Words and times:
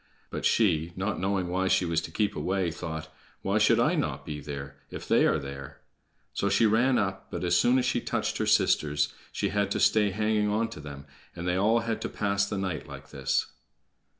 But 0.31 0.45
she, 0.45 0.93
not 0.95 1.19
knowing 1.19 1.47
why 1.47 1.67
she 1.67 1.85
was 1.85 2.01
to 2.01 2.09
keep 2.09 2.35
away, 2.35 2.71
thought, 2.71 3.15
"Why 3.43 3.59
should 3.59 3.79
I 3.79 3.93
not 3.93 4.25
be 4.25 4.39
there, 4.39 4.77
if 4.89 5.07
they 5.07 5.27
are 5.27 5.37
there?" 5.37 5.77
So 6.33 6.49
she 6.49 6.65
ran 6.65 6.97
up, 6.97 7.29
but 7.29 7.43
as 7.43 7.55
soon 7.55 7.77
as 7.77 7.85
she 7.85 8.01
touched 8.01 8.39
her 8.39 8.47
sisters 8.47 9.13
she 9.31 9.49
had 9.49 9.69
to 9.69 9.79
stay 9.79 10.09
hanging 10.09 10.49
on 10.49 10.69
to 10.69 10.79
them, 10.79 11.05
and 11.35 11.47
they 11.47 11.55
all 11.55 11.81
had 11.81 12.01
to 12.01 12.09
pass 12.09 12.47
the 12.49 12.57
night 12.57 12.87
like 12.87 13.09
this. 13.11 13.51